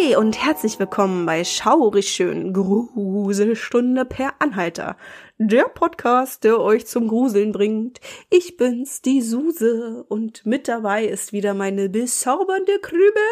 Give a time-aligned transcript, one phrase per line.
[0.00, 4.96] Hi und herzlich willkommen bei Schaurig schön Gruselstunde per Anhalter.
[5.38, 8.00] Der Podcast, der euch zum Gruseln bringt.
[8.30, 13.22] Ich bin's, die Suse und mit dabei ist wieder meine bezaubernde Krübel.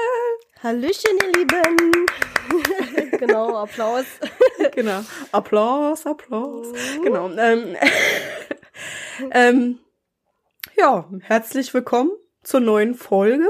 [0.62, 2.06] Hallöchen, ihr Lieben.
[3.18, 4.04] genau, Applaus.
[4.74, 5.00] genau.
[5.32, 6.66] Applaus, Applaus.
[7.02, 7.30] Genau.
[7.30, 7.76] Ähm,
[9.32, 9.78] ähm,
[10.76, 12.10] ja, herzlich willkommen
[12.42, 13.48] zur neuen Folge.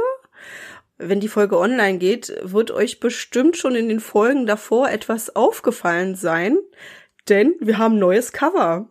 [0.98, 6.16] Wenn die Folge online geht, wird euch bestimmt schon in den Folgen davor etwas aufgefallen
[6.16, 6.58] sein,
[7.28, 8.88] denn wir haben neues Cover.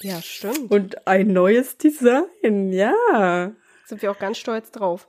[0.00, 0.70] Ja, stimmt.
[0.70, 3.52] Und ein neues Design, ja.
[3.86, 5.08] Sind wir auch ganz stolz drauf.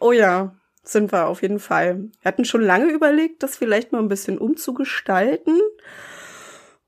[0.00, 2.10] Oh ja, sind wir auf jeden Fall.
[2.20, 5.58] Wir hatten schon lange überlegt, das vielleicht mal ein bisschen umzugestalten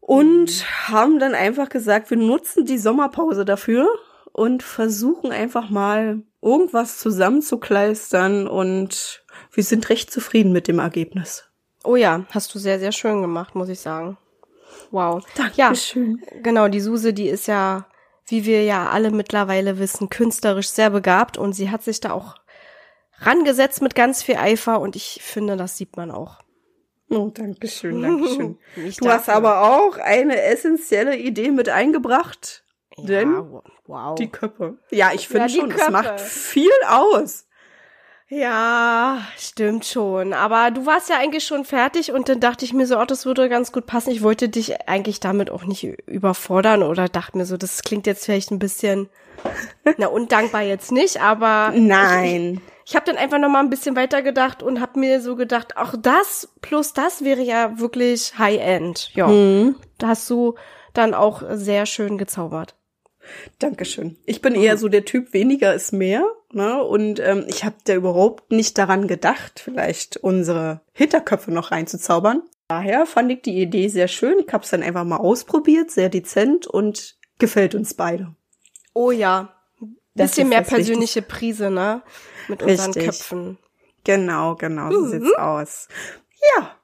[0.00, 0.88] und mhm.
[0.88, 3.88] haben dann einfach gesagt, wir nutzen die Sommerpause dafür
[4.40, 11.44] und versuchen einfach mal irgendwas zusammenzukleistern und wir sind recht zufrieden mit dem Ergebnis.
[11.84, 14.16] Oh ja, hast du sehr, sehr schön gemacht, muss ich sagen.
[14.92, 15.22] Wow.
[15.36, 16.22] Dankeschön.
[16.24, 17.86] Ja, genau, die Suse, die ist ja,
[18.28, 22.36] wie wir ja alle mittlerweile wissen, künstlerisch sehr begabt und sie hat sich da auch
[23.18, 26.38] rangesetzt mit ganz viel Eifer und ich finde, das sieht man auch.
[27.10, 28.58] Oh, danke schön, danke schön.
[28.74, 29.12] du dafür.
[29.12, 32.64] hast aber auch eine essentielle Idee mit eingebracht.
[32.96, 34.14] Ja, denn wow.
[34.14, 34.78] die Köpfe.
[34.90, 35.84] Ja, ich finde ja, schon, Köpfe.
[35.84, 37.46] es macht viel aus.
[38.32, 40.32] Ja, stimmt schon.
[40.32, 43.26] Aber du warst ja eigentlich schon fertig und dann dachte ich mir so, oh, das
[43.26, 44.12] würde ganz gut passen.
[44.12, 48.24] Ich wollte dich eigentlich damit auch nicht überfordern oder dachte mir so, das klingt jetzt
[48.24, 49.08] vielleicht ein bisschen,
[49.98, 51.72] na, undankbar jetzt nicht, aber.
[51.74, 52.60] Nein.
[52.84, 55.34] Ich, ich habe dann einfach noch mal ein bisschen weiter gedacht und habe mir so
[55.34, 59.10] gedacht, auch das plus das wäre ja wirklich High-End.
[59.14, 59.74] Ja, mhm.
[59.98, 60.54] da hast du
[60.94, 62.76] dann auch sehr schön gezaubert.
[63.58, 64.16] Dankeschön.
[64.26, 66.24] Ich bin eher so der Typ, weniger ist mehr.
[66.52, 66.82] Ne?
[66.82, 72.42] Und ähm, ich habe da überhaupt nicht daran gedacht, vielleicht unsere Hinterköpfe noch reinzuzaubern.
[72.68, 74.38] Daher fand ich die Idee sehr schön.
[74.38, 78.34] Ich habe es dann einfach mal ausprobiert, sehr dezent und gefällt uns beide.
[78.94, 79.54] Oh ja.
[80.14, 81.28] Bisschen mehr persönliche wichtig.
[81.28, 82.02] Prise, ne?
[82.48, 83.04] Mit unseren Richtig.
[83.04, 83.58] Köpfen.
[84.04, 85.10] Genau, genau, so mhm.
[85.10, 85.88] sieht's aus.
[86.56, 86.76] Ja.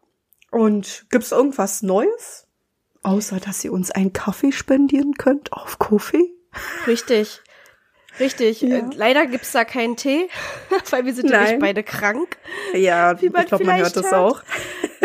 [0.50, 2.46] Und gibt's irgendwas Neues?
[3.02, 6.35] Außer, dass ihr uns einen Kaffee spendieren könnt auf Kofi?
[6.86, 7.40] Richtig.
[8.18, 8.62] Richtig.
[8.62, 8.76] Ja.
[8.76, 10.28] Äh, leider gibt's da keinen Tee,
[10.90, 12.36] weil wir sind nämlich beide krank.
[12.74, 14.42] Ja, Wie ich glaube, man hört das auch.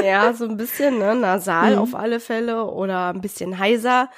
[0.02, 1.82] Ja, so ein bisschen, ne, nasal mhm.
[1.82, 4.10] auf alle Fälle oder ein bisschen heiser.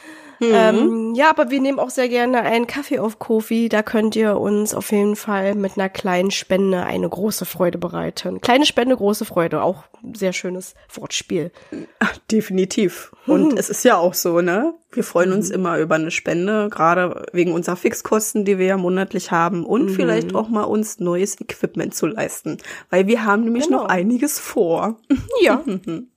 [0.50, 0.54] Mhm.
[0.54, 3.70] Ähm, ja, aber wir nehmen auch sehr gerne einen Kaffee auf Kofi.
[3.70, 8.42] Da könnt ihr uns auf jeden Fall mit einer kleinen Spende eine große Freude bereiten.
[8.42, 9.62] Kleine Spende, große Freude.
[9.62, 9.84] Auch
[10.14, 11.52] sehr schönes Wortspiel.
[12.00, 13.12] Ach, definitiv.
[13.26, 14.74] Und es ist ja auch so, ne?
[14.92, 15.56] Wir freuen uns mhm.
[15.56, 19.90] immer über eine Spende, gerade wegen unserer Fixkosten, die wir ja monatlich haben und mhm.
[19.96, 22.58] vielleicht auch mal uns neues Equipment zu leisten,
[22.90, 23.84] weil wir haben nämlich genau.
[23.84, 25.00] noch einiges vor.
[25.42, 25.64] Ja.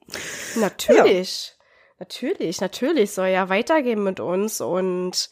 [0.56, 1.52] Natürlich.
[1.52, 1.55] Ja.
[1.98, 5.30] Natürlich, natürlich soll ja weitergehen mit uns und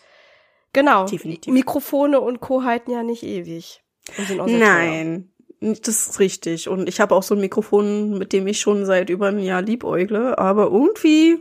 [0.73, 1.07] genau.
[1.07, 1.53] Definitiv.
[1.53, 2.65] Mikrofone und Co.
[2.65, 3.83] halten ja nicht ewig.
[4.47, 5.31] Nein.
[5.61, 5.75] Teuer.
[5.83, 6.69] Das ist richtig.
[6.69, 9.63] Und ich habe auch so ein Mikrofon, mit dem ich schon seit über einem Jahr
[9.63, 11.39] liebäugle, aber irgendwie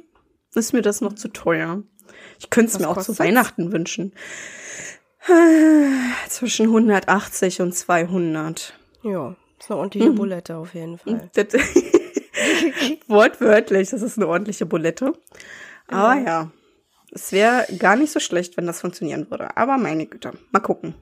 [0.56, 1.84] ist mir das noch zu teuer.
[2.40, 3.18] Ich könnte es mir auch kostet's?
[3.18, 4.14] zu Weihnachten wünschen.
[6.28, 8.78] Zwischen 180 und 200.
[9.04, 10.16] Ja, ist eine ordentliche hm.
[10.16, 11.30] Bulette auf jeden Fall.
[13.08, 15.14] Wortwörtlich, das ist eine ordentliche Bulette.
[15.88, 16.52] Aber ja, ja
[17.14, 19.56] es wäre gar nicht so schlecht, wenn das funktionieren würde.
[19.56, 20.96] Aber meine Güte, mal gucken.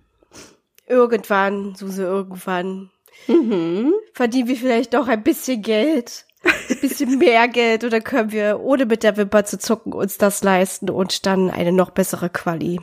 [0.88, 2.92] Irgendwann, Suse, irgendwann.
[3.28, 3.94] Mhm.
[4.14, 6.26] Verdienen wir vielleicht doch ein bisschen Geld.
[6.44, 10.44] Ein bisschen mehr Geld oder können wir, ohne mit der Wimper zu zucken, uns das
[10.44, 12.82] leisten und dann eine noch bessere Quali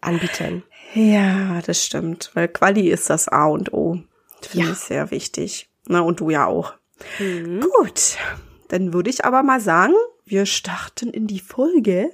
[0.00, 0.64] anbieten.
[0.94, 2.32] Ja, das stimmt.
[2.34, 4.02] Weil Quali ist das A und O.
[4.42, 4.72] Finde ja.
[4.72, 5.70] ich sehr wichtig.
[5.86, 6.74] Na, und du ja auch.
[7.18, 7.60] Mhm.
[7.60, 8.16] Gut,
[8.68, 9.94] dann würde ich aber mal sagen,
[10.24, 12.10] wir starten in die Folge.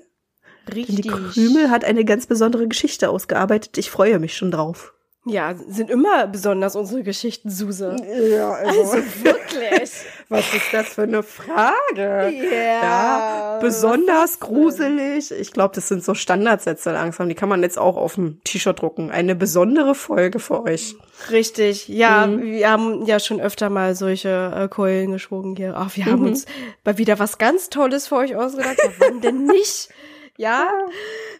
[0.75, 0.87] Richtig.
[0.87, 3.79] Denn die Krümel hat eine ganz besondere Geschichte ausgearbeitet.
[3.79, 4.93] Ich freue mich schon drauf.
[5.29, 7.97] Ja, sind immer besonders unsere Geschichten, Suse.
[8.31, 9.91] Ja, also, also wirklich.
[10.31, 11.73] Was ist das für eine Frage?
[11.97, 13.59] Yeah, ja.
[13.61, 15.31] Besonders gruselig.
[15.31, 17.29] Ich glaube, das sind so Standardsätze langsam.
[17.29, 19.11] Die kann man jetzt auch auf dem T-Shirt drucken.
[19.11, 20.97] Eine besondere Folge für euch.
[21.31, 21.89] Richtig.
[21.89, 22.43] Ja, mhm.
[22.43, 25.75] wir haben ja schon öfter mal solche äh, Keulen geschwungen hier.
[25.77, 26.29] Ach, wir haben mhm.
[26.29, 26.47] uns
[26.85, 28.79] mal wieder was ganz Tolles für euch ausgedacht.
[28.83, 29.89] Ja, wann denn nicht?
[30.41, 30.71] Ja.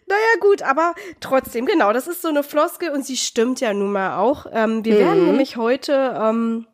[0.09, 3.91] Naja, gut, aber trotzdem, genau, das ist so eine Floskel und sie stimmt ja nun
[3.91, 4.47] mal auch.
[4.51, 4.99] Ähm, wir Mhm.
[4.99, 6.67] werden nämlich heute ähm,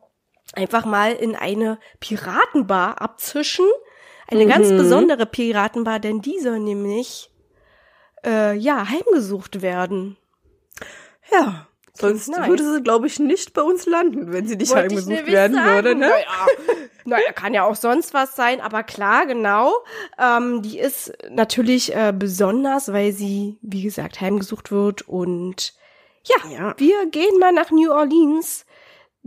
[0.54, 3.66] einfach mal in eine Piratenbar abzischen.
[4.28, 4.76] Eine ganz Mhm.
[4.78, 7.30] besondere Piratenbar, denn die soll nämlich
[8.24, 10.16] äh, ja heimgesucht werden.
[11.30, 11.66] Ja.
[11.98, 12.48] Sonst nice.
[12.48, 15.74] würde sie, glaube ich, nicht bei uns landen, wenn sie nicht Wollte heimgesucht werden sagen.
[15.74, 16.08] würde, ne?
[16.08, 16.46] Naja,
[17.04, 19.72] naja, kann ja auch sonst was sein, aber klar, genau.
[20.18, 25.08] Ähm, die ist natürlich äh, besonders, weil sie, wie gesagt, heimgesucht wird.
[25.08, 25.72] Und
[26.24, 26.74] ja, Ja.
[26.76, 28.65] wir gehen mal nach New Orleans.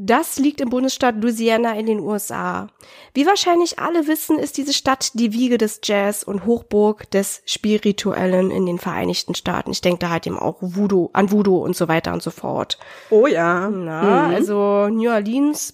[0.02, 2.68] Das liegt im Bundesstaat Louisiana in den USA.
[3.14, 8.50] Wie wahrscheinlich alle wissen, ist diese Stadt die Wiege des Jazz und Hochburg des Spirituellen
[8.50, 9.72] in den Vereinigten Staaten.
[9.72, 12.78] Ich denke da halt eben auch Voodoo, an Voodoo und so weiter und so fort.
[13.10, 13.70] Oh ja.
[13.70, 14.36] Na, Mhm.
[14.36, 15.74] also New Orleans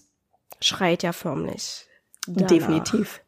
[0.60, 1.86] schreit ja förmlich.
[2.26, 2.48] danach.
[2.48, 3.22] Definitiv.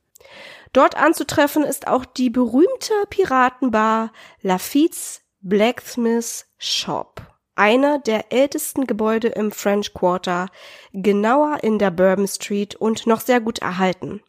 [0.73, 4.11] Dort anzutreffen ist auch die berühmte Piratenbar
[4.41, 7.21] Lafitte's Blacksmith Shop.
[7.57, 10.49] Eine der ältesten Gebäude im French Quarter,
[10.93, 14.21] genauer in der Bourbon Street und noch sehr gut erhalten.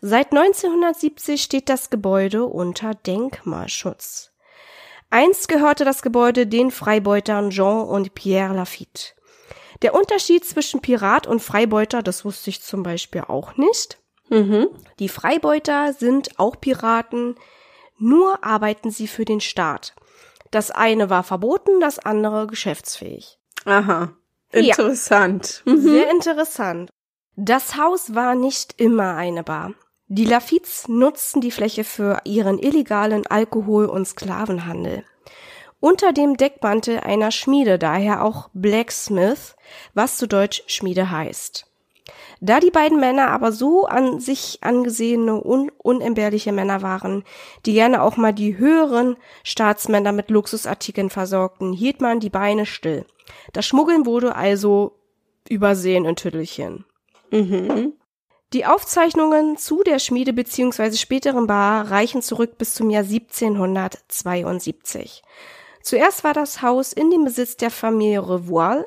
[0.00, 4.32] Seit 1970 steht das Gebäude unter Denkmalschutz.
[5.08, 9.12] Einst gehörte das Gebäude den Freibeutern Jean und Pierre Lafitte.
[9.82, 13.98] Der Unterschied zwischen Pirat und Freibeuter, das wusste ich zum Beispiel auch nicht.
[14.30, 14.66] Mhm.
[14.98, 17.36] Die Freibeuter sind auch Piraten,
[17.98, 19.94] nur arbeiten sie für den Staat.
[20.54, 23.40] Das eine war verboten, das andere geschäftsfähig.
[23.64, 24.12] Aha.
[24.52, 24.60] Ja.
[24.60, 25.62] Interessant.
[25.64, 25.80] Mhm.
[25.80, 26.90] Sehr interessant.
[27.34, 29.74] Das Haus war nicht immer eine Bar.
[30.06, 35.02] Die Lafittes nutzten die Fläche für ihren illegalen Alkohol- und Sklavenhandel.
[35.80, 39.56] Unter dem Deckmantel einer Schmiede daher auch Blacksmith,
[39.92, 41.66] was zu Deutsch Schmiede heißt.
[42.40, 47.24] Da die beiden Männer aber so an sich angesehene und unentbehrliche Männer waren,
[47.66, 53.06] die gerne auch mal die höheren Staatsmänner mit Luxusartikeln versorgten, hielt man die Beine still.
[53.52, 54.92] Das Schmuggeln wurde also
[55.48, 56.84] übersehen in Tüttelchen.
[57.30, 57.94] Mhm.
[58.52, 60.92] Die Aufzeichnungen zu der Schmiede bzw.
[60.92, 65.24] späteren Bar reichen zurück bis zum Jahr 1772.
[65.82, 68.86] Zuerst war das Haus in dem Besitz der Familie Revoil,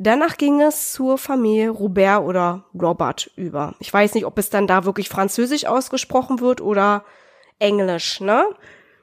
[0.00, 3.74] danach ging es zur Familie Robert oder Robert über.
[3.78, 7.04] Ich weiß nicht, ob es dann da wirklich französisch ausgesprochen wird oder
[7.58, 8.44] englisch, ne?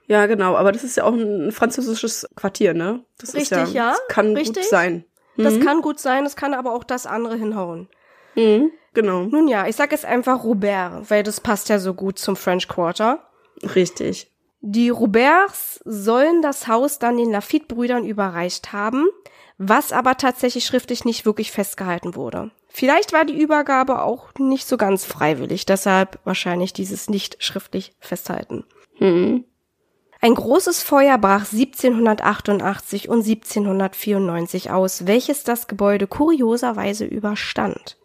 [0.07, 0.55] Ja, genau.
[0.55, 3.03] Aber das ist ja auch ein französisches Quartier, ne?
[3.19, 3.89] Das Richtig, ist ja.
[3.89, 3.89] ja.
[3.91, 4.63] Das kann Richtig.
[4.63, 5.05] gut sein.
[5.37, 7.87] Das kann gut sein, es kann aber auch das andere hinhauen.
[8.35, 8.71] Mhm.
[8.95, 9.23] Genau.
[9.25, 12.67] Nun ja, ich sag jetzt einfach Robert, weil das passt ja so gut zum French
[12.67, 13.19] Quarter.
[13.75, 14.31] Richtig.
[14.61, 19.05] Die Roberts sollen das Haus dann den Lafitte-Brüdern überreicht haben,
[19.57, 22.51] was aber tatsächlich schriftlich nicht wirklich festgehalten wurde.
[22.67, 28.65] Vielleicht war die Übergabe auch nicht so ganz freiwillig, deshalb wahrscheinlich dieses nicht schriftlich festhalten.
[28.99, 29.45] Mhm.
[30.19, 37.97] Ein großes Feuer brach 1788 und 1794 aus, welches das Gebäude kurioserweise überstand.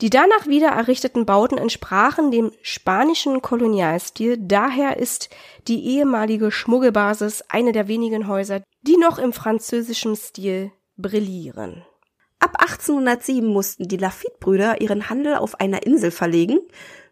[0.00, 5.28] Die danach wieder errichteten Bauten entsprachen dem spanischen Kolonialstil, daher ist
[5.68, 11.84] die ehemalige Schmuggelbasis eine der wenigen Häuser, die noch im französischen Stil brillieren.
[12.38, 16.58] Ab 1807 mussten die Lafitte-Brüder ihren Handel auf einer Insel verlegen.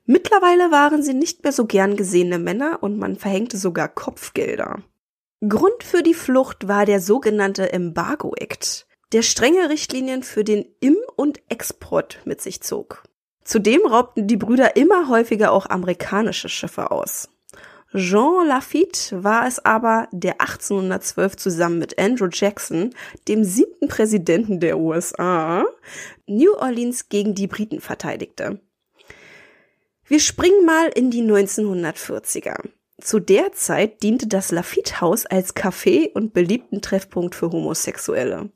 [0.06, 4.82] Mittlerweile waren sie nicht mehr so gern gesehene Männer und man verhängte sogar Kopfgelder.
[5.46, 10.96] Grund für die Flucht war der sogenannte Embargo Act, der strenge Richtlinien für den Im-
[11.16, 13.02] und Export mit sich zog.
[13.44, 17.28] Zudem raubten die Brüder immer häufiger auch amerikanische Schiffe aus.
[17.94, 22.94] Jean Lafitte war es aber, der 1812 zusammen mit Andrew Jackson,
[23.28, 25.64] dem siebten Präsidenten der USA,
[26.26, 28.60] New Orleans gegen die Briten verteidigte.
[30.06, 32.68] Wir springen mal in die 1940er.
[33.00, 38.50] Zu der Zeit diente das Lafitte-Haus als Café und beliebten Treffpunkt für Homosexuelle.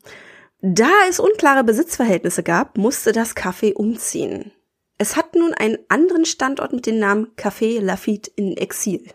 [0.60, 4.52] Da es unklare Besitzverhältnisse gab, musste das Café umziehen.
[4.98, 9.06] Es hat nun einen anderen Standort mit dem Namen Café Lafitte in Exil.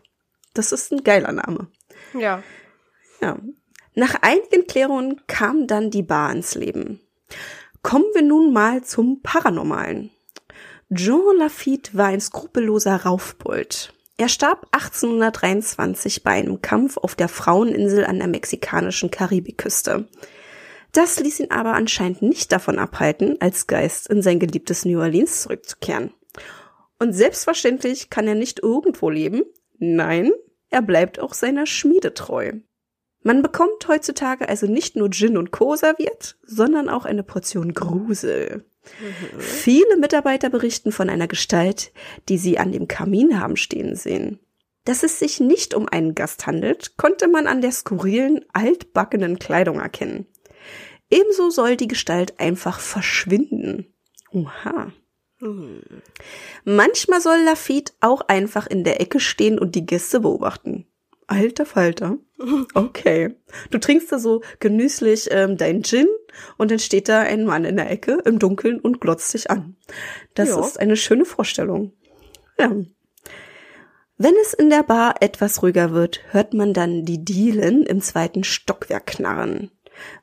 [0.57, 1.67] Das ist ein geiler Name.
[2.17, 2.41] Ja.
[3.21, 3.37] Ja.
[3.93, 6.99] Nach einigen Klärungen kam dann die Bar ins Leben.
[7.83, 10.09] Kommen wir nun mal zum Paranormalen.
[10.93, 13.93] Jean Lafitte war ein skrupelloser Raufbold.
[14.17, 20.07] Er starb 1823 bei einem Kampf auf der Fraueninsel an der mexikanischen Karibikküste.
[20.91, 25.43] Das ließ ihn aber anscheinend nicht davon abhalten, als Geist in sein geliebtes New Orleans
[25.43, 26.13] zurückzukehren.
[26.97, 29.43] Und selbstverständlich kann er nicht irgendwo leben.
[29.77, 30.31] Nein,
[30.69, 32.53] er bleibt auch seiner Schmiede treu.
[33.23, 35.75] Man bekommt heutzutage also nicht nur Gin und Co.
[35.75, 38.65] serviert, sondern auch eine Portion Grusel.
[39.37, 41.91] Viele Mitarbeiter berichten von einer Gestalt,
[42.29, 44.39] die sie an dem Kamin haben stehen sehen.
[44.85, 49.81] Dass es sich nicht um einen Gast handelt, konnte man an der skurrilen, altbackenen Kleidung
[49.81, 50.27] erkennen.
[51.09, 53.93] Ebenso soll die Gestalt einfach verschwinden.
[54.31, 54.93] Oha.
[55.39, 55.81] Hm.
[56.63, 60.87] Manchmal soll Lafitte auch einfach in der Ecke stehen und die Gäste beobachten.
[61.27, 62.17] Alter Falter.
[62.75, 63.35] Okay.
[63.71, 66.07] Du trinkst da so genüsslich ähm, dein Gin
[66.57, 69.75] und dann steht da ein Mann in der Ecke im Dunkeln und glotzt dich an.
[70.35, 70.59] Das jo.
[70.59, 71.93] ist eine schöne Vorstellung.
[72.59, 72.71] Ja.
[74.19, 78.43] Wenn es in der Bar etwas ruhiger wird, hört man dann die Dielen im zweiten
[78.43, 79.71] Stockwerk knarren.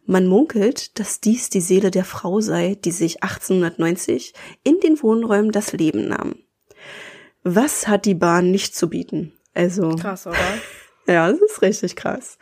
[0.07, 5.53] Man munkelt, dass dies die Seele der Frau sei, die sich 1890 in den Wohnräumen
[5.53, 6.37] das Leben nahm.
[7.43, 9.33] Was hat die Bahn nicht zu bieten?
[9.55, 9.91] Also.
[9.97, 10.39] Krass, oder?
[11.07, 12.39] Ja, das ist richtig krass.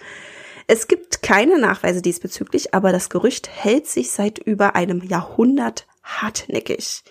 [0.69, 7.03] Es gibt keine Nachweise diesbezüglich, aber das Gerücht hält sich seit über einem Jahrhundert hartnäckig.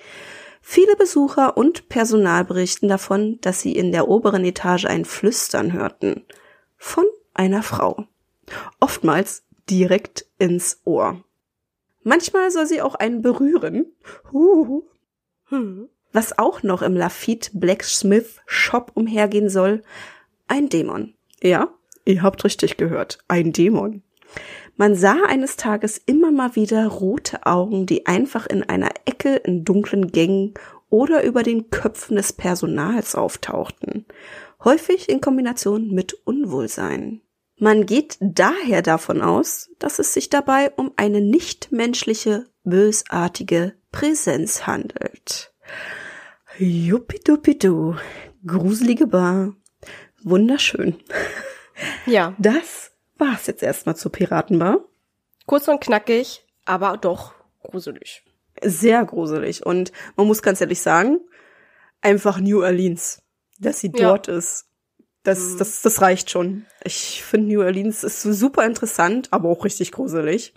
[0.61, 6.25] Viele Besucher und Personal berichten davon, dass sie in der oberen Etage ein Flüstern hörten.
[6.77, 8.05] Von einer Frau.
[8.79, 11.23] Oftmals direkt ins Ohr.
[12.03, 13.85] Manchmal soll sie auch einen berühren.
[14.31, 14.83] Huh.
[15.45, 15.89] Hm.
[16.13, 19.83] Was auch noch im Lafitte Blacksmith Shop umhergehen soll,
[20.47, 21.13] ein Dämon.
[21.41, 21.69] Ja,
[22.05, 24.03] ihr habt richtig gehört, ein Dämon.
[24.75, 29.63] Man sah eines Tages immer mal wieder rote Augen, die einfach in einer Ecke in
[29.63, 30.53] dunklen Gängen
[30.89, 34.05] oder über den Köpfen des Personals auftauchten,
[34.63, 37.21] häufig in Kombination mit Unwohlsein.
[37.63, 45.53] Man geht daher davon aus, dass es sich dabei um eine nichtmenschliche, bösartige Präsenz handelt.
[46.57, 47.97] Juppidupidu,
[48.47, 49.53] gruselige Bar.
[50.23, 50.95] Wunderschön.
[52.07, 52.33] Ja.
[52.39, 54.79] Das war's jetzt erstmal zur Piratenbar.
[55.45, 58.23] Kurz und knackig, aber doch gruselig.
[58.63, 59.63] Sehr gruselig.
[59.63, 61.19] Und man muss ganz ehrlich sagen,
[62.01, 63.21] einfach New Orleans,
[63.59, 64.07] dass sie ja.
[64.07, 64.65] dort ist.
[65.23, 65.57] Das, mhm.
[65.59, 66.65] das, das reicht schon.
[66.83, 70.53] Ich finde New Orleans ist super interessant, aber auch richtig gruselig.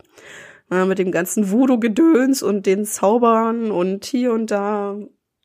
[0.71, 4.97] Ja, mit dem ganzen Voodoo-Gedöns und den Zaubern und hier und da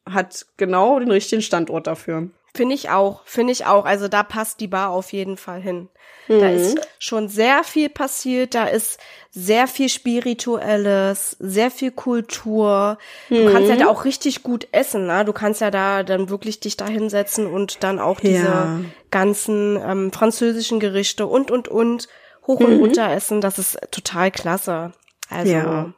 [0.06, 2.30] hat genau den richtigen Standort dafür.
[2.56, 3.86] Finde ich auch, finde ich auch.
[3.86, 5.90] Also da passt die Bar auf jeden Fall hin.
[6.28, 6.40] Mhm.
[6.40, 9.00] Da ist schon sehr viel passiert, da ist
[9.32, 12.98] sehr viel Spirituelles, sehr viel Kultur.
[13.30, 13.52] Du mhm.
[13.52, 15.26] kannst ja da auch richtig gut essen, ne?
[15.26, 18.80] Du kannst ja da dann wirklich dich da hinsetzen und dann auch diese ja.
[19.12, 22.08] ganzen ähm, französischen Gerichte und und und
[22.48, 22.80] hoch und mhm.
[22.80, 23.42] runter essen.
[23.42, 24.92] Das ist total klasse.
[25.30, 25.94] Also ja.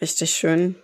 [0.00, 0.76] richtig schön.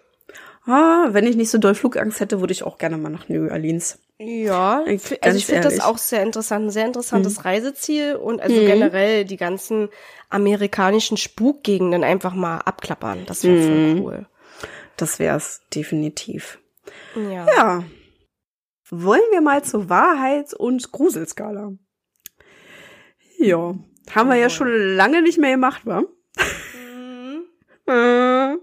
[0.67, 3.49] Ah, wenn ich nicht so doll Flugangst hätte, würde ich auch gerne mal nach New
[3.49, 3.99] Orleans.
[4.19, 7.43] Ja, ich, also ich finde das auch sehr interessant, ein sehr interessantes mhm.
[7.43, 8.67] Reiseziel und also mhm.
[8.67, 9.91] generell die ganzen
[10.31, 13.27] amerikanischen Spukgegenden einfach mal abklappern.
[13.27, 14.03] Das wäre mhm.
[14.03, 14.27] cool.
[14.97, 16.59] Das wär's definitiv.
[17.15, 17.47] Ja.
[17.47, 17.85] ja.
[18.89, 21.73] Wollen wir mal zur Wahrheits- und Gruselskala?
[23.39, 23.75] Ja,
[24.15, 26.05] haben wir ja schon lange nicht mehr gemacht, wa?
[26.75, 27.45] Mhm.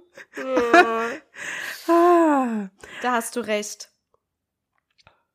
[1.87, 2.69] ah.
[3.03, 3.92] Da hast du recht.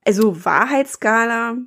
[0.08, 1.58] Also Wahrheitsskala,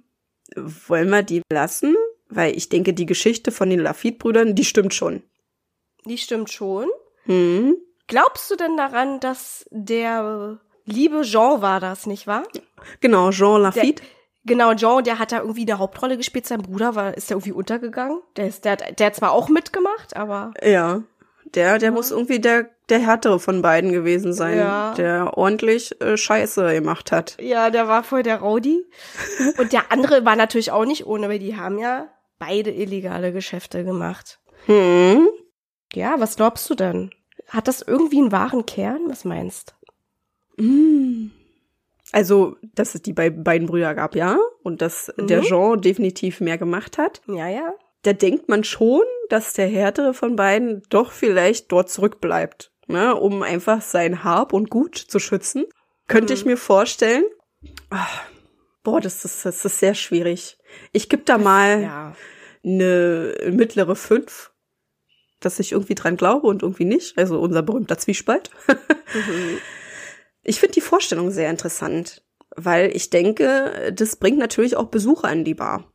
[0.55, 1.95] wollen wir die lassen?
[2.27, 5.21] Weil ich denke, die Geschichte von den Lafitte-Brüdern, die stimmt schon.
[6.05, 6.87] Die stimmt schon.
[7.25, 7.75] Hm.
[8.07, 12.41] Glaubst du denn daran, dass der liebe Jean war das, nicht wahr?
[12.99, 14.01] Genau, Jean Lafitte.
[14.01, 14.11] Der,
[14.43, 16.47] genau, Jean, der hat da irgendwie eine Hauptrolle gespielt.
[16.47, 18.23] Sein Bruder war, ist ja irgendwie untergegangen.
[18.37, 20.51] Der, ist, der, der hat zwar auch mitgemacht, aber.
[20.63, 21.03] Ja.
[21.53, 21.91] Der, der ja.
[21.91, 24.93] muss irgendwie der, der härtere von beiden gewesen sein, ja.
[24.93, 27.37] der ordentlich äh, Scheiße gemacht hat.
[27.41, 28.85] Ja, der war voll der Rowdy.
[29.57, 33.83] Und der andere war natürlich auch nicht ohne, weil die haben ja beide illegale Geschäfte
[33.83, 34.39] gemacht.
[34.65, 35.27] Hm.
[35.93, 37.11] Ja, was glaubst du denn?
[37.47, 39.01] Hat das irgendwie einen wahren Kern?
[39.07, 39.75] Was meinst?
[40.57, 41.31] Hm.
[42.11, 44.37] Also, dass es die beiden Brüder gab, ja.
[44.63, 45.27] Und dass mhm.
[45.27, 47.21] der Jean definitiv mehr gemacht hat.
[47.27, 47.73] Ja, ja.
[48.03, 53.43] Da denkt man schon, dass der härtere von beiden doch vielleicht dort zurückbleibt, ne, um
[53.43, 55.65] einfach sein Hab und Gut zu schützen.
[56.07, 56.39] Könnte mhm.
[56.39, 57.23] ich mir vorstellen.
[57.89, 58.23] Ach,
[58.83, 60.57] boah, das ist, das ist sehr schwierig.
[60.91, 62.15] Ich gebe da mal ja.
[62.63, 64.51] eine mittlere fünf,
[65.39, 67.17] dass ich irgendwie dran glaube und irgendwie nicht.
[67.17, 68.49] Also unser berühmter Zwiespalt.
[68.67, 69.57] mhm.
[70.43, 72.23] Ich finde die Vorstellung sehr interessant,
[72.55, 75.93] weil ich denke, das bringt natürlich auch Besucher in die Bar.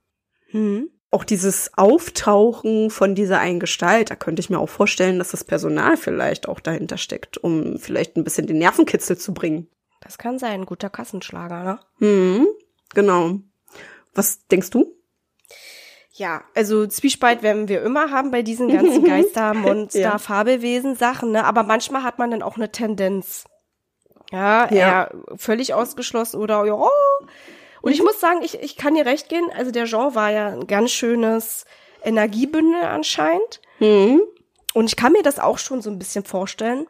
[0.52, 5.30] Mhm auch dieses Auftauchen von dieser einen Gestalt, da könnte ich mir auch vorstellen, dass
[5.30, 9.68] das Personal vielleicht auch dahinter steckt, um vielleicht ein bisschen den Nervenkitzel zu bringen.
[10.00, 11.80] Das kann sein, ein guter Kassenschlager, ne?
[11.98, 12.46] Hm,
[12.94, 13.40] genau.
[14.14, 14.92] Was denkst du?
[16.12, 20.18] Ja, also Zwiespalt werden wir immer haben bei diesen ganzen Geister, Monster, ja.
[20.18, 21.44] Fabelwesen Sachen, ne?
[21.44, 23.44] Aber manchmal hat man dann auch eine Tendenz.
[24.32, 24.68] Ja, ja.
[24.70, 26.74] eher völlig ausgeschlossen oder ja,
[27.86, 29.46] Und ich muss sagen, ich, ich kann dir recht gehen.
[29.56, 31.64] Also der Jean war ja ein ganz schönes
[32.02, 33.60] Energiebündel anscheinend.
[33.78, 34.20] Mhm.
[34.74, 36.86] Und ich kann mir das auch schon so ein bisschen vorstellen,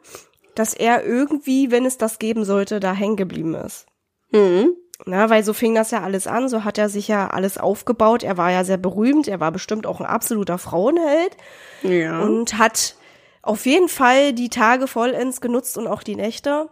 [0.55, 3.85] dass er irgendwie, wenn es das geben sollte, da hängen geblieben ist.
[4.31, 4.75] Mhm.
[5.05, 8.23] Na, weil so fing das ja alles an, so hat er sich ja alles aufgebaut.
[8.23, 11.37] Er war ja sehr berühmt, er war bestimmt auch ein absoluter Frauenheld
[11.83, 12.19] Ja.
[12.21, 12.95] und hat
[13.43, 16.69] auf jeden Fall die Tage vollends genutzt und auch die Nächte.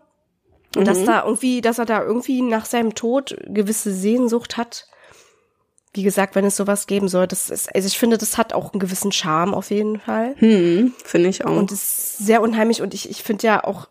[0.76, 4.88] Und dass da irgendwie, dass er da irgendwie nach seinem Tod gewisse Sehnsucht hat.
[5.94, 8.74] Wie gesagt, wenn es sowas geben soll, das ist, also ich finde, das hat auch
[8.74, 10.36] einen gewissen Charme auf jeden Fall.
[10.40, 11.56] hm, finde ich auch.
[11.56, 13.88] Und es ist sehr unheimlich und ich, ich finde ja auch,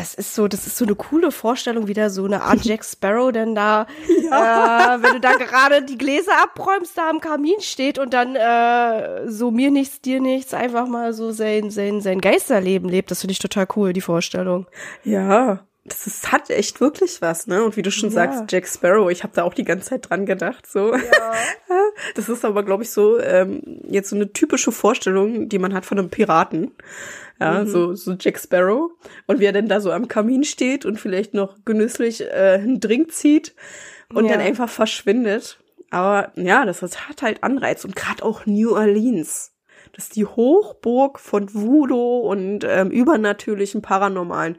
[0.00, 3.30] das ist so, das ist so eine coole Vorstellung, wieder so eine Art Jack Sparrow,
[3.32, 8.14] denn da, äh, wenn du da gerade die Gläser abräumst, da am Kamin steht und
[8.14, 13.10] dann äh, so mir nichts, dir nichts, einfach mal so sein, sein, sein Geisterleben lebt,
[13.10, 14.66] das finde ich total cool, die Vorstellung.
[15.04, 15.60] ja.
[15.90, 17.62] Das ist, hat echt wirklich was, ne?
[17.62, 18.14] Und wie du schon Ja.
[18.14, 20.66] sagst, Jack Sparrow, ich habe da auch die ganze Zeit dran gedacht.
[20.66, 20.94] So.
[22.14, 25.84] Das ist aber, glaube ich, so ähm, jetzt so eine typische Vorstellung, die man hat
[25.84, 26.72] von einem Piraten.
[27.38, 28.90] Ja, so, so Jack Sparrow.
[29.26, 32.80] Und wie er denn da so am Kamin steht und vielleicht noch genüsslich äh, einen
[32.80, 33.54] Drink zieht
[34.12, 34.32] und Ja.
[34.32, 35.58] dann einfach verschwindet.
[35.90, 37.84] Aber ja, das, das hat halt Anreiz.
[37.84, 39.52] Und gerade auch New Orleans.
[39.94, 44.56] Das ist die Hochburg von Voodoo und ähm, übernatürlichen Paranormalen.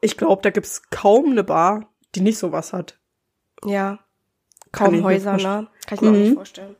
[0.00, 2.98] Ich glaube, da gibt's kaum eine Bar, die nicht sowas hat.
[3.64, 3.98] Ja.
[4.72, 5.68] Kaum Häuser, ne?
[5.86, 6.20] Kann ich mir auch Mhm.
[6.22, 6.76] nicht vorstellen.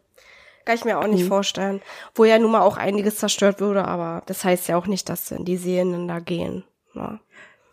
[0.64, 1.80] Kann ich mir auch nicht vorstellen.
[2.14, 5.34] Wo ja nun mal auch einiges zerstört wurde, aber das heißt ja auch nicht, dass
[5.38, 6.64] die Seelen da gehen.
[6.92, 7.18] Ne?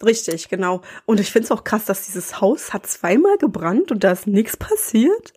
[0.01, 0.81] Richtig, genau.
[1.05, 4.27] Und ich finde es auch krass, dass dieses Haus hat zweimal gebrannt und da ist
[4.27, 5.33] nichts passiert.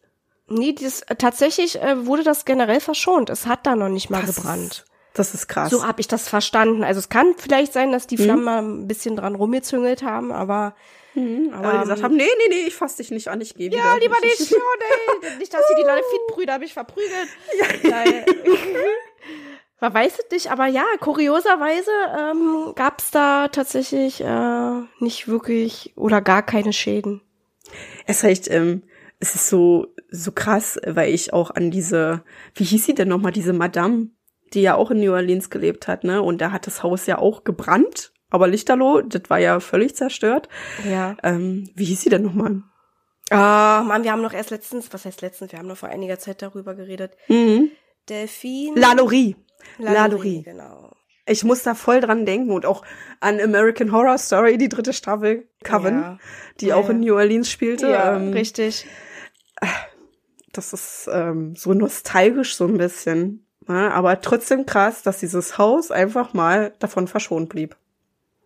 [0.47, 3.29] Nee, dieses, äh, tatsächlich äh, wurde das generell verschont.
[3.29, 4.73] Es hat da noch nicht mal Das gebrannt.
[4.73, 4.85] Ist,
[5.19, 5.71] das ist krass.
[5.71, 6.85] So habe ich das verstanden.
[6.85, 10.75] Also es kann vielleicht sein, dass die Flammen mal ein bisschen dran rumgezüngelt haben, aber
[11.15, 13.55] Mhm, aber die ähm, gesagt haben, nee, nee, nee, ich fass dich nicht an, ich
[13.55, 13.79] gehe wieder.
[13.79, 14.53] ja, lieber Ich- nicht.
[14.57, 15.29] Oh, nee.
[15.39, 17.29] Nicht, dass hier die Lafitte-Brüder mich verprügelt.
[17.83, 18.25] Nein.
[19.81, 25.92] Man weiß es nicht, aber ja, kurioserweise ähm, gab es da tatsächlich äh, nicht wirklich
[25.97, 27.21] oder gar keine Schäden.
[28.07, 28.83] Es ist echt, ähm,
[29.21, 32.23] es ist so, so krass, weil ich auch an diese,
[32.55, 34.09] wie hieß sie denn nochmal, diese Madame,
[34.55, 36.23] die ja auch in New Orleans gelebt hat, ne?
[36.23, 40.49] Und da hat das Haus ja auch gebrannt, aber Lichterloh, das war ja völlig zerstört.
[40.89, 41.17] Ja.
[41.23, 42.63] Ähm, wie hieß sie denn nochmal?
[43.31, 46.19] Ah, Mann, wir haben noch erst letztens, was heißt letztens, wir haben noch vor einiger
[46.19, 47.13] Zeit darüber geredet.
[47.29, 47.71] Mhm.
[48.09, 48.79] Delphine.
[48.81, 49.37] Lalaurie,
[49.79, 50.43] Lalaurie.
[50.43, 50.93] Genau.
[51.27, 52.83] Ich muss da voll dran denken und auch
[53.21, 56.19] an American Horror Story, die dritte Staffel, Coven, Ja.
[56.61, 57.01] die Ja, auch in.
[57.01, 57.91] New Orleans spielte.
[57.91, 58.87] Ja, ähm, richtig.
[60.55, 63.47] das ist ähm, so nostalgisch so ein bisschen.
[63.68, 63.92] Ne?
[63.92, 67.76] Aber trotzdem krass, dass dieses Haus einfach mal davon verschont blieb.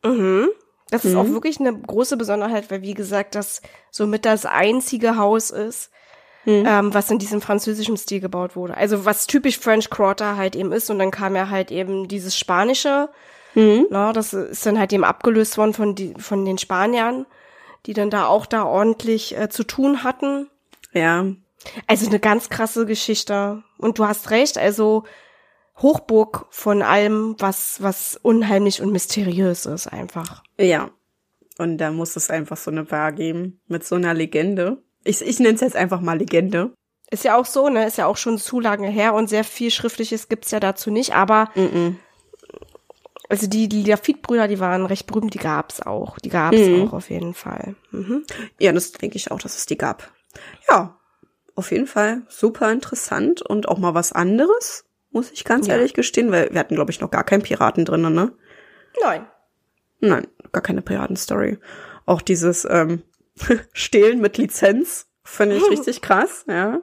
[0.04, 0.48] Mhm.
[0.90, 1.18] Das ist Mhm.
[1.18, 5.90] auch wirklich eine große Besonderheit, weil wie gesagt, das somit das einzige Haus ist,
[6.44, 6.64] Mhm.
[6.66, 8.76] ähm, was in diesem französischen Stil gebaut wurde.
[8.76, 10.90] Also was typisch French Quarter halt eben ist.
[10.90, 13.08] Und dann kam ja halt eben dieses Spanische.
[13.54, 13.86] Mhm.
[13.90, 17.26] Na, das ist dann halt eben abgelöst worden von, die, von den Spaniern,
[17.86, 20.50] die dann da auch da ordentlich äh, zu tun hatten.
[20.92, 21.26] Ja,
[21.86, 23.62] Also eine ganz krasse Geschichte.
[23.78, 25.04] Und du hast recht, also
[25.78, 30.42] Hochburg von allem, was, was unheimlich und mysteriös ist einfach.
[30.58, 30.90] ja.
[31.58, 34.82] Und da muss es einfach so eine Bar geben mit so einer Legende.
[35.04, 36.72] Ich, ich nenne es jetzt einfach mal Legende.
[37.10, 37.86] Ist ja auch so, ne?
[37.86, 41.14] Ist ja auch schon zu lange her und sehr viel Schriftliches gibt's ja dazu nicht.
[41.14, 41.98] Aber Mhm.
[43.28, 46.18] also die, die Lafitte-Brüder, die waren recht berühmt, die gab's auch.
[46.18, 46.88] Die gab's Mhm.
[46.88, 47.76] auch auf jeden Fall.
[47.90, 48.24] Mhm.
[48.58, 50.10] Ja, das denke ich auch, dass es die gab.
[50.70, 50.96] Ja,
[51.54, 55.74] auf jeden Fall super interessant und auch mal was anderes, muss ich ganz Ja.
[55.74, 58.32] ehrlich gestehen, weil wir hatten, glaube ich, noch gar keinen Piraten drinnen, ne?
[59.02, 59.26] Nein.
[60.00, 61.58] Nein, gar keine Piratenstory.
[62.06, 63.02] Auch dieses ähm,
[63.72, 66.80] Stehlen mit Lizenz finde ich richtig krass, ja.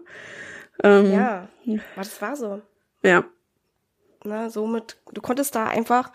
[0.83, 1.47] Ähm, ja.
[1.95, 2.61] Das war so.
[3.03, 3.23] ja.
[4.25, 6.11] Ne, somit, du konntest da einfach,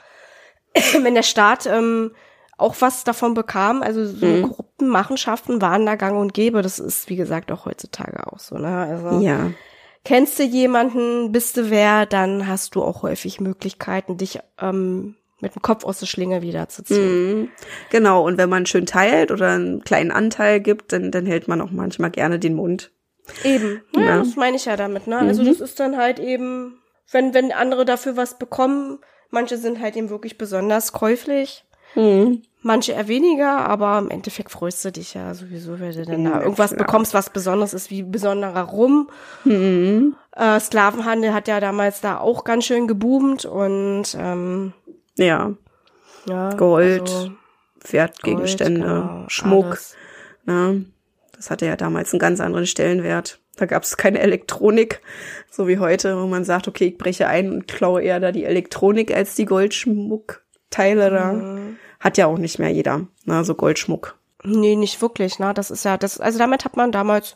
[1.00, 2.14] wenn der Staat ähm,
[2.56, 4.42] auch was davon bekam, also so Mhm.
[4.42, 6.62] korrupten Machenschaften waren da gang und gäbe.
[6.62, 8.56] Das ist, wie gesagt, auch heutzutage auch so.
[8.56, 8.68] Ne?
[8.88, 9.50] Also Ja.
[10.04, 15.54] kennst du jemanden, bist du wer, dann hast du auch häufig Möglichkeiten, dich ähm, mit
[15.54, 17.40] dem Kopf aus der Schlinge wiederzuziehen.
[17.40, 17.48] Mhm.
[17.90, 21.60] Genau, und wenn man schön teilt oder einen kleinen Anteil gibt, dann, dann hält man
[21.60, 22.90] auch manchmal gerne den Mund.
[23.42, 24.18] Eben, ja, Ja.
[24.18, 25.18] das meine ich ja damit, ne?
[25.18, 26.78] Also das ist dann halt eben,
[27.10, 28.98] wenn, wenn andere dafür was bekommen,
[29.30, 31.64] manche sind halt eben wirklich besonders käuflich.
[31.94, 32.42] Mhm.
[32.62, 36.30] Manche eher weniger, aber im Endeffekt freust du dich ja sowieso, wenn du dann Ja,
[36.38, 36.86] da irgendwas klar.
[36.86, 39.10] bekommst, was besonders ist, wie besonderer Rum.
[39.44, 40.16] Mhm.
[40.34, 44.72] Äh, Sklavenhandel hat ja damals da auch ganz schön geboomt und ähm,
[45.16, 45.52] Ja,
[46.26, 47.32] ja, Gold, also,
[47.90, 49.78] Wertgegenstände, Gold, genau, Schmuck.
[50.46, 50.86] Ne?
[51.36, 53.40] Das hatte ja damals einen ganz anderen Stellenwert.
[53.56, 55.00] Da gab es keine Elektronik,
[55.50, 58.44] so wie heute, wo man sagt, okay, ich breche ein und klaue eher da die
[58.44, 61.32] Elektronik als die Goldschmuckteile da.
[61.34, 61.63] Mhm.
[62.04, 64.18] Hat ja auch nicht mehr jeder, ne, so Goldschmuck.
[64.42, 65.54] Nee, nicht wirklich, ne?
[65.54, 67.34] Das ist ja, das, also damit hat man damals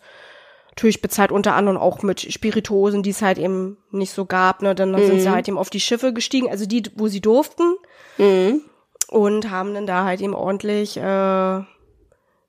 [0.69, 4.75] natürlich bezahlt, unter anderem auch mit Spirituosen, die es halt eben nicht so gab, ne?
[4.75, 5.07] Dann mhm.
[5.07, 7.77] sind sie halt eben auf die Schiffe gestiegen, also die, wo sie durften.
[8.19, 8.61] Mhm.
[9.09, 11.61] Und haben dann da halt eben ordentlich äh,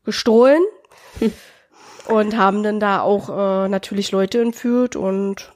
[0.04, 0.62] gestohlen.
[1.20, 1.32] Hm.
[2.08, 5.54] Und haben dann da auch äh, natürlich Leute entführt und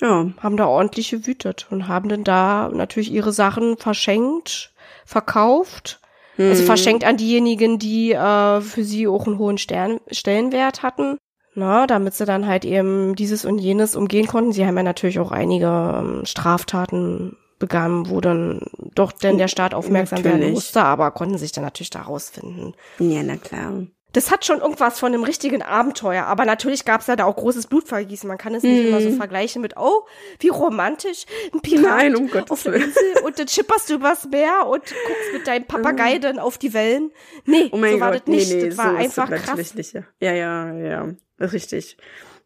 [0.00, 0.30] ja.
[0.40, 4.72] haben da ordentlich gewütet und haben dann da natürlich ihre Sachen verschenkt,
[5.08, 6.00] verkauft
[6.38, 6.50] Mhm.
[6.50, 11.18] Also verschenkt an diejenigen, die äh, für sie auch einen hohen Stern Stellenwert hatten.
[11.54, 14.52] Na, damit sie dann halt eben dieses und jenes umgehen konnten.
[14.52, 18.60] Sie haben ja natürlich auch einige ähm, Straftaten begangen, wo dann
[18.94, 20.40] doch denn der Staat aufmerksam natürlich.
[20.40, 22.76] werden musste, aber konnten sich dann natürlich da rausfinden.
[23.00, 23.72] Ja, na klar
[24.12, 26.24] das hat schon irgendwas von einem richtigen Abenteuer.
[26.24, 28.26] Aber natürlich gab es ja da auch großes Blutvergießen.
[28.26, 28.88] Man kann es nicht mm.
[28.88, 29.16] immer so mhm.
[29.16, 30.06] vergleichen mit, oh,
[30.40, 34.66] wie romantisch, ein Pirat Nein, um auf der Insel und dann chipperst du übers Meer
[34.66, 36.20] und guckst mit deinem Papagei mm.
[36.22, 37.10] dann auf die Wellen.
[37.44, 38.50] Nee, oh so war Gott, das nicht.
[38.50, 39.74] Nee, nee, das war so einfach krass.
[39.74, 40.02] Nicht, ja.
[40.20, 41.98] ja, ja, ja, richtig.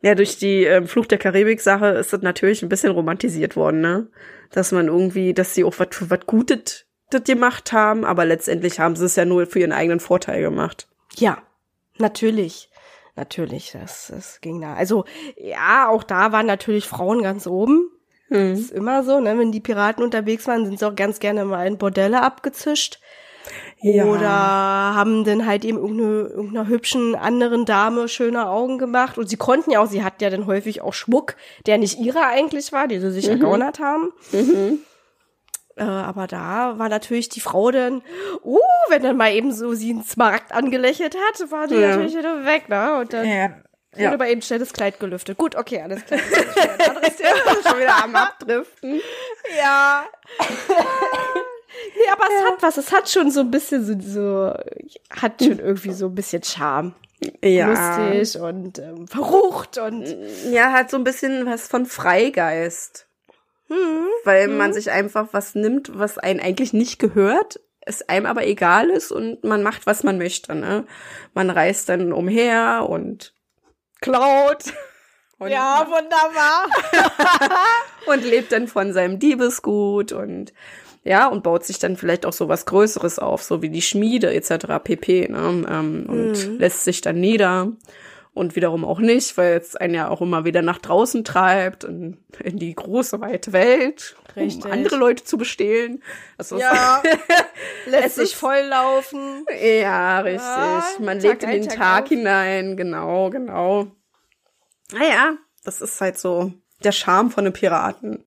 [0.02, 4.08] Ja, durch die ähm, Fluch der Karibik-Sache ist das natürlich ein bisschen romantisiert worden, ne?
[4.50, 6.86] Dass man irgendwie, dass sie auch was was Gutes
[7.20, 10.88] gemacht haben, aber letztendlich haben sie es ja nur für ihren eigenen Vorteil gemacht.
[11.16, 11.42] Ja,
[11.98, 12.70] Natürlich.
[13.14, 14.74] Natürlich, das, das ging da.
[14.74, 15.04] Also,
[15.36, 17.90] ja, auch da waren natürlich Frauen ganz oben.
[18.28, 18.52] Hm.
[18.52, 19.38] Das ist immer so, ne?
[19.38, 23.00] Wenn die Piraten unterwegs waren, sind sie auch ganz gerne mal in Bordelle abgezischt.
[23.80, 24.04] Ja.
[24.04, 29.18] Oder haben dann halt eben irgendeine, irgendeiner hübschen anderen Dame schöne Augen gemacht.
[29.18, 32.28] Und sie konnten ja auch, sie hatten ja dann häufig auch Schmuck, der nicht ihrer
[32.28, 33.32] eigentlich war, die sie sich mhm.
[33.32, 34.12] ergaunert haben.
[34.32, 34.78] Mhm.
[35.76, 38.02] Äh, aber da war natürlich die Frau dann,
[38.42, 38.58] uh,
[38.88, 41.88] wenn dann mal eben so sie einen Smaragd angelächelt hat, war die ja.
[41.88, 42.98] natürlich wieder weg, ne?
[42.98, 43.48] Und dann ja.
[43.92, 44.12] wurde ja.
[44.12, 45.38] aber eben schnell das Kleid gelüftet.
[45.38, 46.20] Gut, okay, alles klar.
[46.88, 47.62] anderes Thema.
[47.66, 49.00] Schon wieder am Abdriften.
[49.58, 50.04] Ja.
[50.40, 52.76] nee, aber es hat was.
[52.76, 54.54] Es hat schon so ein bisschen so, so
[55.10, 56.94] hat schon irgendwie so ein bisschen Charme.
[57.42, 57.68] Ja.
[57.68, 60.04] Lustig und ähm, verrucht und.
[60.50, 63.06] Ja, hat so ein bisschen was von Freigeist.
[63.72, 64.06] Mhm.
[64.24, 64.56] Weil mhm.
[64.58, 69.10] man sich einfach was nimmt, was einen eigentlich nicht gehört, es einem aber egal ist
[69.10, 70.54] und man macht, was man möchte.
[70.54, 70.86] Ne?
[71.34, 73.34] Man reist dann umher und
[74.00, 74.64] klaut.
[75.38, 76.68] Und ja, wunderbar.
[78.06, 80.52] und lebt dann von seinem Diebesgut und
[81.04, 84.32] ja, und baut sich dann vielleicht auch so was Größeres auf, so wie die Schmiede
[84.32, 84.66] etc.
[84.84, 85.28] pp.
[85.28, 85.66] Ne?
[85.68, 86.58] Ähm, und mhm.
[86.58, 87.72] lässt sich dann nieder
[88.34, 92.18] und wiederum auch nicht, weil es einen ja auch immer wieder nach draußen treibt und
[92.42, 94.64] in die große weite Welt, Richtig.
[94.64, 96.02] um andere Leute zu bestehlen.
[96.38, 97.02] Also ja,
[97.86, 99.44] lässt sich volllaufen.
[99.62, 100.42] Ja, richtig.
[100.42, 103.88] Ja, Man Tag lebt in den Tag, Tag hinein, genau, genau.
[104.92, 106.52] Naja, das ist halt so
[106.84, 108.24] der Charme von einem Piraten.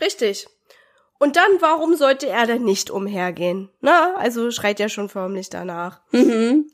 [0.00, 0.48] Richtig.
[1.20, 3.70] Und dann, warum sollte er denn nicht umhergehen?
[3.80, 6.00] Na, also schreit ja schon förmlich danach.
[6.10, 6.71] Mhm.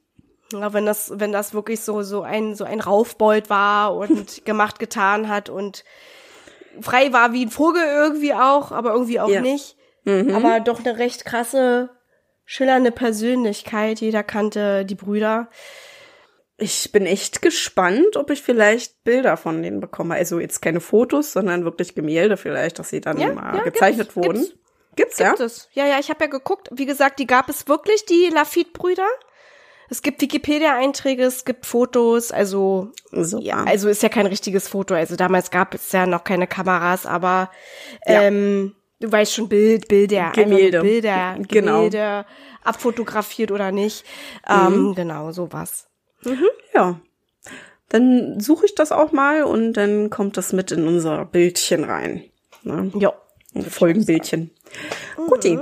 [0.53, 4.79] Ja, wenn das, wenn das wirklich so, so ein, so ein Raufbold war und gemacht,
[4.79, 5.85] getan hat und
[6.81, 9.41] frei war wie ein Vogel irgendwie auch, aber irgendwie auch ja.
[9.41, 9.77] nicht.
[10.05, 10.35] Mhm.
[10.35, 11.91] Aber doch eine recht krasse,
[12.45, 14.01] schillernde Persönlichkeit.
[14.01, 15.49] Jeder kannte die Brüder.
[16.57, 20.15] Ich bin echt gespannt, ob ich vielleicht Bilder von denen bekomme.
[20.15, 24.13] Also jetzt keine Fotos, sondern wirklich Gemälde vielleicht, dass sie dann ja, mal ja, gezeichnet
[24.13, 24.41] gibt's, wurden.
[24.41, 24.57] Gibt's,
[24.97, 25.45] gibt's, gibt ja?
[25.45, 25.69] Es.
[25.73, 26.69] Ja, ja, ich habe ja geguckt.
[26.73, 29.07] Wie gesagt, die gab es wirklich, die Lafitte-Brüder.
[29.91, 33.43] Es gibt Wikipedia-Einträge, es gibt Fotos, also Super.
[33.43, 34.95] ja, also ist ja kein richtiges Foto.
[34.95, 37.51] Also damals gab es ja noch keine Kameras, aber
[38.07, 38.23] ja.
[38.23, 41.85] ähm, du weißt schon Bild, Bilder, Gemälde, Bilder, genau.
[41.85, 42.27] Gemälde,
[42.65, 44.05] abfotografiert oder nicht.
[44.49, 44.95] Ähm, mhm.
[44.95, 45.89] Genau, sowas.
[46.23, 46.49] Mhm.
[46.75, 47.01] Ja.
[47.89, 52.25] Dann suche ich das auch mal und dann kommt das mit in unser Bildchen rein.
[52.63, 52.93] Ne?
[52.99, 53.15] Ja.
[53.71, 54.51] Folgenbildchen.
[55.17, 55.27] Mhm.
[55.29, 55.59] Guti.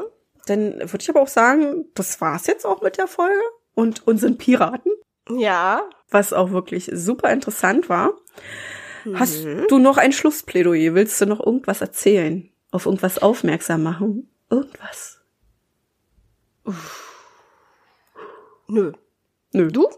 [0.47, 3.41] Dann würde ich aber auch sagen, das war's jetzt auch mit der Folge
[3.77, 4.91] und unseren Piraten.
[5.31, 5.89] Ja.
[6.11, 8.15] Was auch wirklich super interessant war.
[9.05, 9.21] Mhm.
[9.21, 10.95] Hast du noch ein Schlussplädoyer?
[10.95, 12.51] Willst du noch irgendwas erzählen?
[12.73, 14.29] Auf irgendwas aufmerksam machen?
[14.51, 15.21] Irgendwas?
[16.65, 17.07] Uff.
[18.67, 18.93] Nö.
[19.53, 19.69] Nö.
[19.69, 19.89] Du?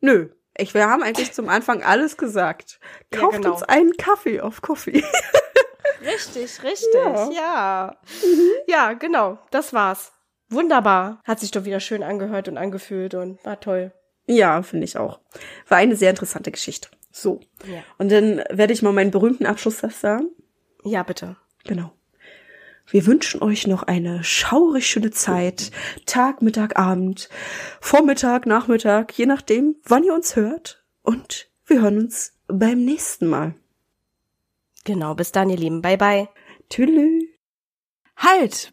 [0.00, 0.28] Nö.
[0.56, 2.80] Ich, wir haben eigentlich zum Anfang alles gesagt.
[3.10, 3.54] Kauft ja, genau.
[3.54, 5.04] uns einen Kaffee auf Coffee.
[6.02, 7.30] richtig, richtig, ja.
[7.30, 7.96] Ja.
[8.22, 8.50] Mhm.
[8.66, 9.38] ja, genau.
[9.50, 10.12] Das war's.
[10.50, 11.20] Wunderbar.
[11.24, 13.92] Hat sich doch wieder schön angehört und angefühlt und war toll.
[14.26, 15.20] Ja, finde ich auch.
[15.68, 16.88] War eine sehr interessante Geschichte.
[17.10, 17.40] So.
[17.66, 17.82] Ja.
[17.98, 20.28] Und dann werde ich mal meinen berühmten Abschlusssatz sagen.
[20.84, 21.36] Ja, bitte.
[21.64, 21.92] Genau.
[22.90, 25.70] Wir wünschen euch noch eine schaurig schöne Zeit.
[26.06, 27.28] Tag, Mittag, Abend,
[27.80, 30.82] Vormittag, Nachmittag, je nachdem, wann ihr uns hört.
[31.02, 33.54] Und wir hören uns beim nächsten Mal.
[34.84, 35.82] Genau, bis dann, ihr Lieben.
[35.82, 36.28] Bye, bye.
[36.70, 37.24] Tschüss.
[38.16, 38.72] Halt,